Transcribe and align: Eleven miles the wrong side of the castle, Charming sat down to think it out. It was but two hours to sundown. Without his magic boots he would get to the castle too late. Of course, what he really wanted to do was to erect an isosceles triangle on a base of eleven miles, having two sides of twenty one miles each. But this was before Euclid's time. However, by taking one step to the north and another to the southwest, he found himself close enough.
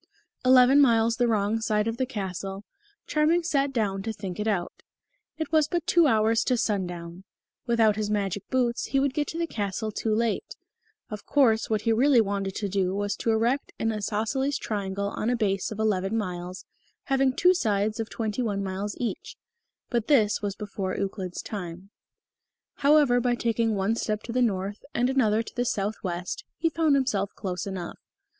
Eleven 0.43 0.81
miles 0.81 1.17
the 1.17 1.27
wrong 1.27 1.59
side 1.61 1.87
of 1.87 1.97
the 1.97 2.07
castle, 2.07 2.65
Charming 3.05 3.43
sat 3.43 3.71
down 3.71 4.01
to 4.01 4.11
think 4.11 4.39
it 4.39 4.47
out. 4.47 4.81
It 5.37 5.51
was 5.51 5.67
but 5.67 5.85
two 5.85 6.07
hours 6.07 6.43
to 6.45 6.57
sundown. 6.57 7.23
Without 7.67 7.97
his 7.97 8.09
magic 8.09 8.49
boots 8.49 8.85
he 8.85 8.99
would 8.99 9.13
get 9.13 9.27
to 9.27 9.37
the 9.37 9.45
castle 9.45 9.91
too 9.91 10.15
late. 10.15 10.55
Of 11.11 11.27
course, 11.27 11.69
what 11.69 11.81
he 11.81 11.93
really 11.93 12.19
wanted 12.19 12.55
to 12.55 12.67
do 12.67 12.95
was 12.95 13.15
to 13.17 13.29
erect 13.29 13.73
an 13.77 13.91
isosceles 13.91 14.57
triangle 14.57 15.09
on 15.09 15.29
a 15.29 15.35
base 15.35 15.69
of 15.71 15.77
eleven 15.77 16.17
miles, 16.17 16.65
having 17.03 17.31
two 17.31 17.53
sides 17.53 17.99
of 17.99 18.09
twenty 18.09 18.41
one 18.41 18.63
miles 18.63 18.95
each. 18.97 19.37
But 19.91 20.07
this 20.07 20.41
was 20.41 20.55
before 20.55 20.97
Euclid's 20.97 21.43
time. 21.43 21.91
However, 22.77 23.19
by 23.21 23.35
taking 23.35 23.75
one 23.75 23.93
step 23.93 24.23
to 24.23 24.31
the 24.31 24.41
north 24.41 24.83
and 24.95 25.11
another 25.11 25.43
to 25.43 25.55
the 25.55 25.63
southwest, 25.63 26.43
he 26.57 26.69
found 26.69 26.95
himself 26.95 27.29
close 27.35 27.67
enough. 27.67 27.99